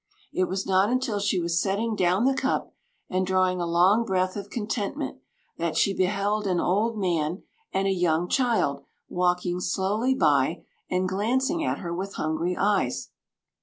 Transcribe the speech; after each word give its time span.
It 0.33 0.45
was 0.45 0.65
not 0.65 0.89
until 0.89 1.19
she 1.19 1.39
was 1.39 1.61
setting 1.61 1.95
down 1.95 2.25
the 2.25 2.33
cup, 2.33 2.73
and 3.07 3.23
drawing 3.23 3.61
a 3.61 3.67
long 3.67 4.03
breath 4.03 4.35
of 4.35 4.49
contentment, 4.49 5.19
that 5.59 5.77
she 5.77 5.93
beheld 5.93 6.47
an 6.47 6.59
old 6.59 6.97
man 6.97 7.43
and 7.71 7.87
a 7.87 7.91
young 7.93 8.27
child 8.27 8.81
walking 9.09 9.59
slowly 9.59 10.15
by, 10.15 10.63
and 10.89 11.07
glancing 11.07 11.63
at 11.63 11.77
her 11.77 11.93
with 11.93 12.15
hungry 12.15 12.57
eyes. 12.57 13.11